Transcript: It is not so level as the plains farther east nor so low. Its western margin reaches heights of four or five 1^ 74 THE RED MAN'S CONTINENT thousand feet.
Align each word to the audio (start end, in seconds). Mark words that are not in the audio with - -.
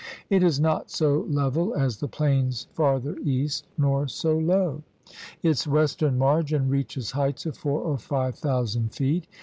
It 0.31 0.41
is 0.41 0.59
not 0.59 0.89
so 0.89 1.27
level 1.29 1.75
as 1.75 1.97
the 1.97 2.07
plains 2.07 2.65
farther 2.73 3.19
east 3.19 3.67
nor 3.77 4.07
so 4.07 4.35
low. 4.35 4.81
Its 5.43 5.67
western 5.67 6.17
margin 6.17 6.69
reaches 6.69 7.11
heights 7.11 7.45
of 7.45 7.55
four 7.55 7.81
or 7.81 7.99
five 7.99 8.33
1^ 8.33 8.37
74 8.41 8.41
THE 8.41 8.41
RED 8.41 8.41
MAN'S 8.41 8.41
CONTINENT 8.41 8.89
thousand 8.89 8.93
feet. 8.95 9.27